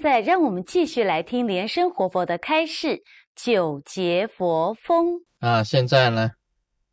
[0.00, 3.02] 在让我们继续来听莲生活佛的开示
[3.34, 5.62] 九节佛风啊。
[5.62, 6.30] 现在呢，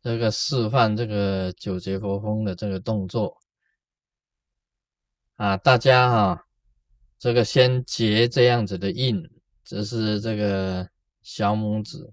[0.02, 3.38] 这个示范这个九节佛风的这个动作
[5.36, 6.46] 啊，大家哈，
[7.18, 9.22] 这个先结这样子的印，
[9.64, 10.86] 这是这个
[11.22, 12.12] 小拇指，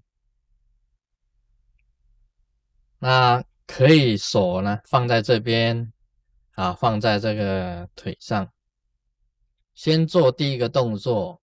[2.98, 5.92] 那可以手呢放在这边
[6.54, 8.50] 啊，放在这个腿上。
[9.76, 11.42] 先做第一个动作，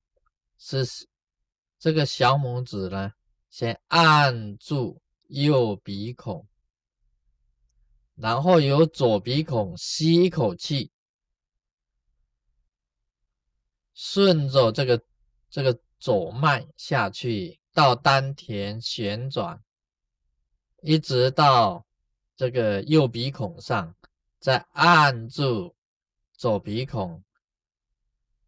[0.57, 0.83] 是
[1.77, 3.13] 这个小拇指呢，
[3.51, 6.47] 先按住右鼻孔，
[8.15, 10.91] 然后由左鼻孔吸一口气，
[13.93, 14.99] 顺着这个
[15.51, 19.63] 这个左脉下去到丹田旋转，
[20.81, 21.85] 一直到
[22.35, 23.95] 这个右鼻孔上，
[24.39, 25.75] 再按住
[26.35, 27.23] 左鼻孔。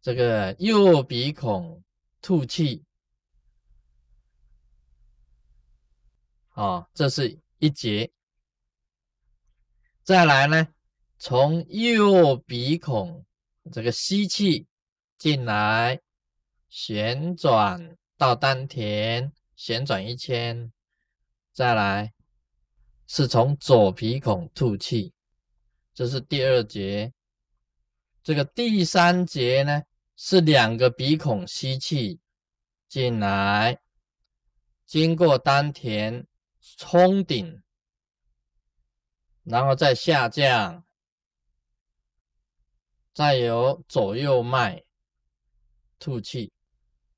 [0.06, 1.82] 这个右鼻孔
[2.22, 2.84] 吐气，
[6.50, 8.08] 啊，这是一节。
[10.04, 10.68] 再来呢，
[11.18, 13.26] 从右鼻孔
[13.72, 14.68] 这个吸气
[15.18, 16.00] 进来，
[16.68, 20.72] 旋转到丹田，旋转一圈。
[21.52, 22.14] 再来
[23.08, 25.12] 是从左鼻孔吐气，
[25.92, 27.12] 这是第二节。
[28.22, 29.82] 这个第三节呢？
[30.16, 32.18] 是两个鼻孔吸气
[32.88, 33.78] 进来，
[34.86, 36.26] 经过丹田
[36.78, 37.62] 冲顶，
[39.42, 40.84] 然后再下降，
[43.12, 44.82] 再由左右脉
[45.98, 46.50] 吐气，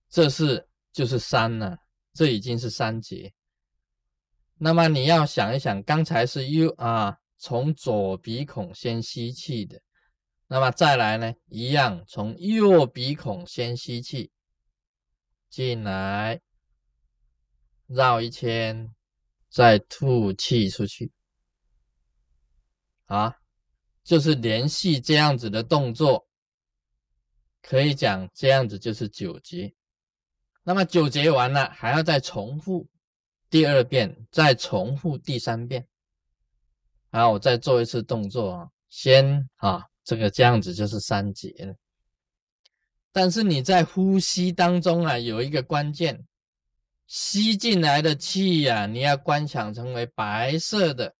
[0.08, 1.78] 这是就是三了，
[2.12, 3.32] 这已经是三节。
[4.56, 9.80] 那么你要想一想，刚才是右啊，从左鼻孔先吸气的。
[10.50, 14.32] 那么再来呢，一样从右鼻孔先吸气
[15.50, 16.40] 进来，
[17.86, 18.94] 绕一圈，
[19.50, 21.12] 再吐气出去，
[23.04, 23.36] 啊，
[24.02, 26.26] 就是连续这样子的动作，
[27.60, 29.74] 可以讲这样子就是九节。
[30.62, 32.88] 那么九节完了，还要再重复
[33.50, 35.86] 第二遍，再重复第三遍。
[37.10, 39.84] 好，我再做一次动作啊，先啊。
[40.08, 41.74] 这个这样子就是三节了，
[43.12, 46.26] 但是你在呼吸当中啊，有一个关键，
[47.06, 51.14] 吸进来的气呀，你要观想成为白色的；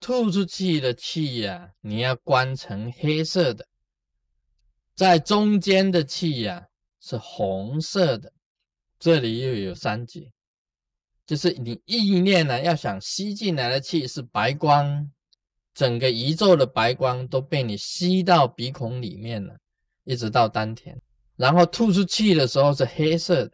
[0.00, 3.68] 吐出去的气呀，你要观成黑色的。
[4.94, 6.66] 在中间的气呀
[6.98, 8.32] 是红色的，
[8.98, 10.32] 这里又有三节，
[11.26, 15.12] 就是你意念呢，要想吸进来的气是白光。
[15.80, 19.56] 整个宇宙的白光都被你吸到鼻孔里面了，
[20.04, 20.94] 一直到丹田，
[21.36, 23.52] 然后吐出气的时候是黑色的，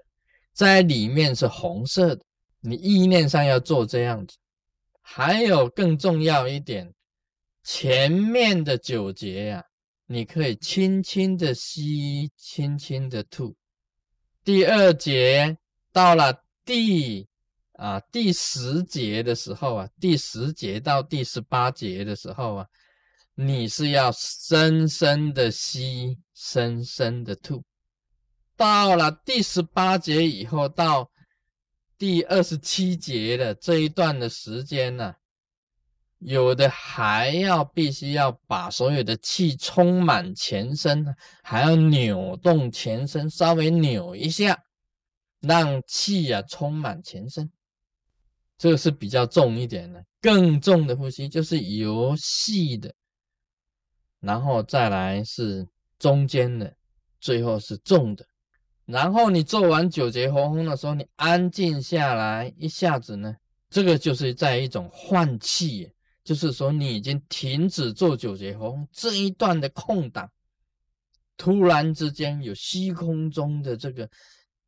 [0.52, 2.24] 在里面是红色的。
[2.62, 4.36] 你意念上要做这样子。
[5.00, 6.92] 还有更重要一点，
[7.62, 9.64] 前面的九节呀，
[10.06, 13.54] 你可以轻轻的吸，轻轻的吐。
[14.42, 15.56] 第二节
[15.92, 17.28] 到了第。
[17.76, 22.66] 啊，第十节的时候啊，第十节到第十八节的时候啊，
[23.34, 27.62] 你是要深深的吸，深深的吐。
[28.56, 31.10] 到了第十八节以后，到
[31.98, 35.14] 第二十七节的这一段的时间呢，
[36.20, 44.58] 有的还要必须要把所有的气充满全身，还要扭动全身，稍微扭一下，
[45.40, 47.50] 让气呀充满全身。
[48.58, 52.94] 这个是比较重一点的，更重的呼吸就是由细的，
[54.20, 55.66] 然后再来是
[55.98, 56.74] 中间的，
[57.20, 58.26] 最后是重的。
[58.86, 63.36] 然后你做完九节活风的时候，你安静下来，一下子呢，
[63.68, 65.90] 这个就是在一种换气，
[66.24, 70.30] 就是说你已经停止做九节活风这一段的空档，
[71.36, 74.08] 突然之间有虚空中的这个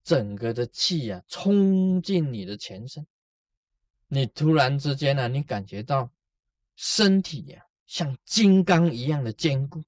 [0.03, 3.07] 整个的气啊，冲进你的全身。
[4.11, 6.11] 你突然之间呢，你感觉到
[6.77, 9.83] 身体呀像金刚一样的坚固，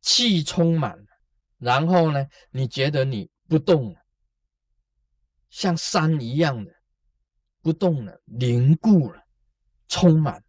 [0.00, 1.06] 气充满了，
[1.58, 4.00] 然后呢，你觉得你不动了，
[5.50, 6.72] 像山一样的
[7.60, 9.22] 不动了，凝固了，
[9.88, 10.42] 充满了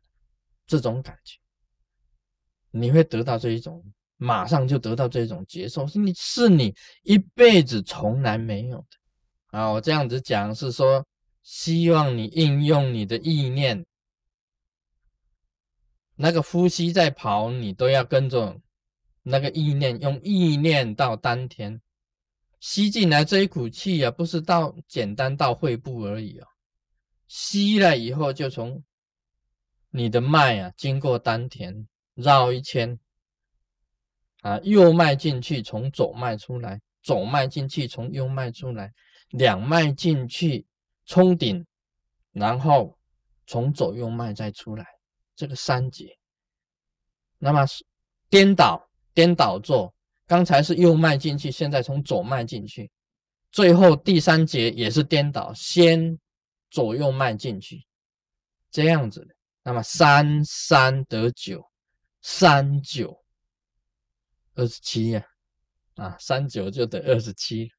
[0.66, 1.38] 这种感觉，
[2.70, 3.84] 你会得到这一种，
[4.16, 6.74] 马上就得到这种接受，是你是你
[7.04, 9.70] 一辈子从来没有的啊！
[9.70, 11.06] 我这样子讲是说。
[11.42, 13.86] 希望你应用你的意念，
[16.16, 18.60] 那个呼吸在跑，你都要跟着
[19.24, 21.82] 那个意念，用意念到丹田，
[22.60, 26.48] 吸进来这一股气啊，不是到简单到肺部而已哦，
[27.28, 28.84] 吸了以后就从
[29.90, 33.00] 你的脉啊，经过丹田绕一圈。
[34.42, 38.92] 啊，右脉进去，从左脉出来，左脉进去，从右脉出来，
[39.30, 40.66] 两脉进去
[41.12, 41.66] 冲顶，
[42.32, 42.98] 然后
[43.46, 44.86] 从左右脉再出来，
[45.36, 46.18] 这个三节。
[47.38, 47.66] 那么
[48.30, 49.94] 颠倒颠倒做。
[50.26, 52.90] 刚才是右脉进去，现在从左脉进去，
[53.52, 56.18] 最后第三节也是颠倒，先
[56.70, 57.86] 左右脉进去，
[58.70, 59.36] 这样子的。
[59.64, 61.62] 那么三三得九，
[62.22, 63.22] 三九
[64.56, 65.26] 二十七呀，
[65.96, 67.70] 啊，三九就得二十七，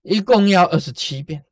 [0.00, 1.44] 一共要二十七遍。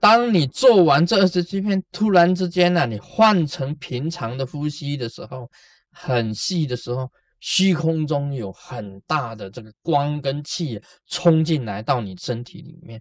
[0.00, 5.50] 当你做完这二十七遍，突然之间呢，你换成平常的呼吸的时候，
[5.90, 7.10] 很细的时候。
[7.46, 12.98] 虚空中有很大的这个光跟气冲进来到你身体里面，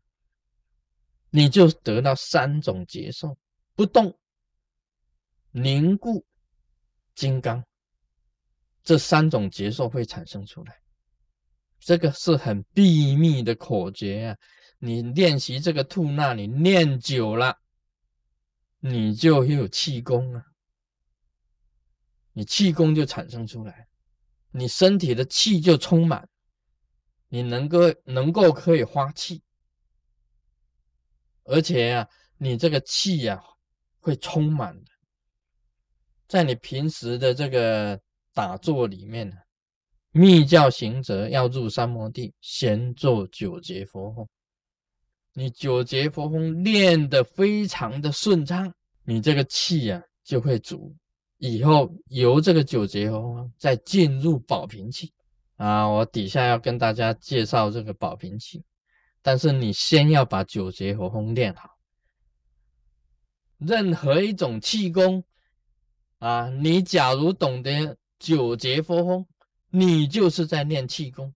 [1.30, 3.38] 你就得到三种结受：
[3.74, 4.13] 不动、
[5.51, 6.25] 凝固、
[7.16, 7.63] 金刚。
[8.84, 10.75] 这三种结受会产生出来，
[11.80, 14.38] 这个是很秘密的口诀啊！
[14.86, 17.58] 你练习这个吐纳，你练久了，
[18.80, 20.44] 你就有气功啊，
[22.34, 23.88] 你气功就产生出来。
[24.52, 26.28] 你身体的气就充满，
[27.30, 29.42] 你能够能够可以发气，
[31.46, 33.42] 而且啊，你这个气呀
[34.02, 34.92] 会充满的，
[36.28, 37.98] 在你平时的这个
[38.34, 39.38] 打坐里面呢，
[40.12, 44.30] 密教行者要入三摩地，先做九节佛后。
[45.34, 48.72] 你九节佛风练得非常的顺畅，
[49.04, 50.96] 你这个气呀就会足。
[51.40, 55.12] 以后由这个九节风再进入保平气
[55.58, 58.64] 啊，我底下要跟大家介绍这个保平气，
[59.22, 61.72] 但是你先要把九节佛风练好。
[63.58, 65.24] 任何一种气功
[66.20, 69.26] 啊，你假如懂得九节佛风，
[69.70, 71.34] 你就是在练气功，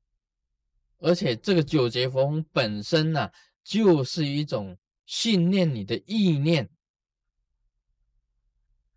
[1.00, 3.30] 而且这个九节佛风本身呢，
[3.68, 6.70] 就是一种训练你的意念。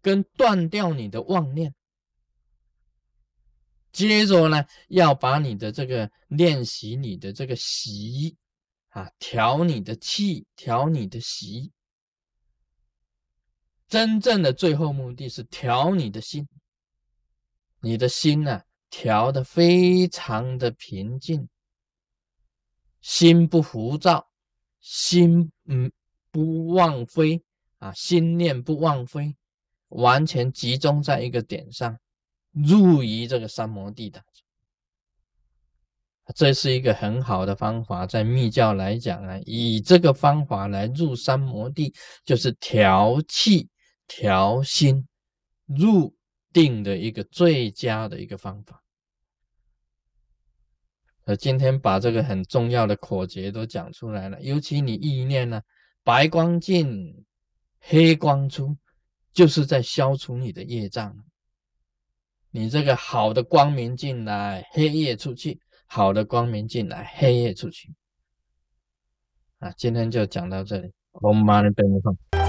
[0.02, 1.74] 跟断掉你的妄念，
[3.92, 8.34] 接着呢，要把你的这个练习，你的这个习
[8.88, 11.70] 啊，调你的气，调你的习，
[13.88, 16.48] 真正的最后目的是调你的心，
[17.80, 21.46] 你的心呢，调的非常的平静，
[23.02, 24.29] 心不浮躁，
[24.80, 25.90] 心嗯
[26.30, 27.42] 不妄飞
[27.78, 29.36] 啊，心念不妄飞。
[29.90, 31.98] 完全集中在一个点上，
[32.52, 34.44] 入于这个三摩地当中，
[36.36, 38.06] 这是一个很好的方法。
[38.06, 41.92] 在密教来讲啊，以这个方法来入三摩地，
[42.24, 43.68] 就是调气、
[44.06, 45.04] 调心、
[45.66, 46.14] 入
[46.52, 48.80] 定的一个最佳的一个方法。
[51.30, 55.62] 呃，今天把这个很重要的口诀都讲出来了，尤其你意念呢，
[56.02, 57.24] 白光进，
[57.78, 58.76] 黑光出。
[59.32, 61.16] 就是在消除你的业障，
[62.50, 65.56] 你这个好的光明进来，黑夜出去；
[65.86, 67.94] 好的光明进来，黑夜出去。
[69.60, 72.39] 啊，今天就讲到这里，我们马上等一